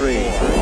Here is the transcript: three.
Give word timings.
three. 0.00 0.59